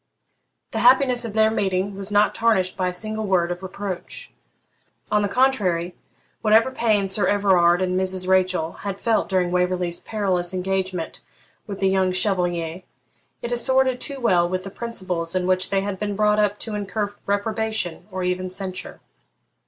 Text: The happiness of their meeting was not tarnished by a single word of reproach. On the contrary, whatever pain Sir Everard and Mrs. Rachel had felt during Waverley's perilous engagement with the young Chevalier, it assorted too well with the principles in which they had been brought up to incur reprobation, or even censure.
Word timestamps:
The 0.71 0.79
happiness 0.79 1.25
of 1.25 1.33
their 1.33 1.51
meeting 1.51 1.95
was 1.95 2.09
not 2.11 2.33
tarnished 2.33 2.75
by 2.75 2.87
a 2.87 2.91
single 2.95 3.27
word 3.27 3.51
of 3.51 3.61
reproach. 3.61 4.31
On 5.11 5.21
the 5.21 5.27
contrary, 5.27 5.93
whatever 6.41 6.71
pain 6.71 7.07
Sir 7.07 7.27
Everard 7.27 7.83
and 7.83 7.99
Mrs. 7.99 8.27
Rachel 8.27 8.71
had 8.81 8.99
felt 8.99 9.29
during 9.29 9.51
Waverley's 9.51 9.99
perilous 9.99 10.55
engagement 10.55 11.21
with 11.67 11.79
the 11.81 11.87
young 11.87 12.13
Chevalier, 12.13 12.81
it 13.43 13.51
assorted 13.51 14.01
too 14.01 14.19
well 14.19 14.49
with 14.49 14.63
the 14.63 14.71
principles 14.71 15.35
in 15.35 15.45
which 15.45 15.69
they 15.69 15.81
had 15.81 15.99
been 15.99 16.15
brought 16.15 16.39
up 16.39 16.57
to 16.61 16.73
incur 16.73 17.13
reprobation, 17.27 18.07
or 18.09 18.23
even 18.23 18.49
censure. 18.49 19.01